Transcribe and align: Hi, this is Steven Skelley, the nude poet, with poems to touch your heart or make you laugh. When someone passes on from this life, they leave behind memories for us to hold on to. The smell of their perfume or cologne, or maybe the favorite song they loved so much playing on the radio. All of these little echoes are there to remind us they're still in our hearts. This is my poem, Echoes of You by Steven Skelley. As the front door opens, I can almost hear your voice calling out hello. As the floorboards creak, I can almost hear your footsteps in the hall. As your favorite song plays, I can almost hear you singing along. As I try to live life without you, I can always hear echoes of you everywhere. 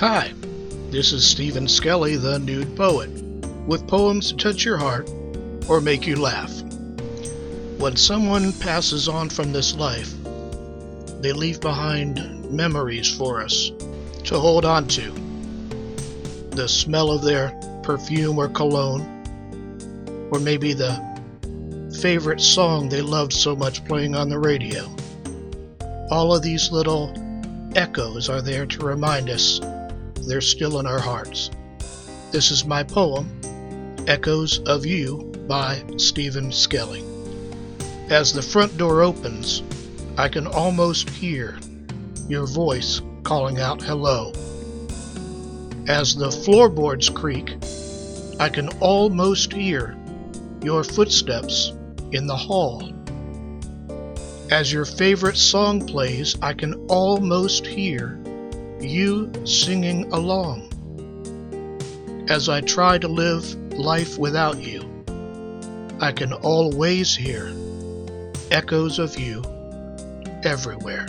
Hi, 0.00 0.32
this 0.90 1.10
is 1.12 1.26
Steven 1.26 1.66
Skelley, 1.66 2.22
the 2.22 2.38
nude 2.38 2.76
poet, 2.76 3.10
with 3.66 3.88
poems 3.88 4.30
to 4.30 4.36
touch 4.36 4.64
your 4.64 4.76
heart 4.76 5.10
or 5.68 5.80
make 5.80 6.06
you 6.06 6.14
laugh. 6.14 6.52
When 7.78 7.96
someone 7.96 8.52
passes 8.52 9.08
on 9.08 9.28
from 9.28 9.52
this 9.52 9.74
life, 9.74 10.14
they 11.20 11.32
leave 11.32 11.60
behind 11.60 12.48
memories 12.48 13.12
for 13.12 13.42
us 13.42 13.72
to 14.22 14.38
hold 14.38 14.64
on 14.64 14.86
to. 14.86 15.10
The 16.50 16.68
smell 16.68 17.10
of 17.10 17.24
their 17.24 17.50
perfume 17.82 18.38
or 18.38 18.48
cologne, 18.48 19.02
or 20.30 20.38
maybe 20.38 20.74
the 20.74 20.94
favorite 22.00 22.40
song 22.40 22.88
they 22.88 23.02
loved 23.02 23.32
so 23.32 23.56
much 23.56 23.84
playing 23.84 24.14
on 24.14 24.28
the 24.28 24.38
radio. 24.38 24.88
All 26.12 26.32
of 26.32 26.44
these 26.44 26.70
little 26.70 27.12
echoes 27.74 28.28
are 28.28 28.40
there 28.40 28.64
to 28.64 28.86
remind 28.86 29.28
us 29.28 29.60
they're 30.28 30.40
still 30.42 30.78
in 30.78 30.86
our 30.86 31.00
hearts. 31.00 31.50
This 32.30 32.50
is 32.50 32.66
my 32.66 32.82
poem, 32.82 33.40
Echoes 34.06 34.58
of 34.60 34.84
You 34.84 35.32
by 35.48 35.82
Steven 35.96 36.50
Skelley. 36.50 37.02
As 38.10 38.32
the 38.32 38.42
front 38.42 38.76
door 38.76 39.02
opens, 39.02 39.62
I 40.18 40.28
can 40.28 40.46
almost 40.46 41.08
hear 41.08 41.58
your 42.28 42.46
voice 42.46 43.00
calling 43.22 43.58
out 43.58 43.80
hello. 43.80 44.32
As 45.88 46.14
the 46.14 46.30
floorboards 46.30 47.08
creak, 47.08 47.56
I 48.38 48.50
can 48.50 48.68
almost 48.80 49.54
hear 49.54 49.96
your 50.62 50.84
footsteps 50.84 51.72
in 52.12 52.26
the 52.26 52.36
hall. 52.36 52.92
As 54.50 54.70
your 54.72 54.84
favorite 54.84 55.36
song 55.36 55.86
plays, 55.86 56.36
I 56.42 56.52
can 56.52 56.74
almost 56.88 57.66
hear 57.66 58.20
you 58.80 59.32
singing 59.44 60.12
along. 60.12 60.64
As 62.28 62.48
I 62.48 62.60
try 62.60 62.98
to 62.98 63.08
live 63.08 63.54
life 63.72 64.18
without 64.18 64.58
you, 64.58 64.82
I 66.00 66.12
can 66.12 66.32
always 66.32 67.14
hear 67.16 67.52
echoes 68.50 68.98
of 68.98 69.18
you 69.18 69.42
everywhere. 70.44 71.06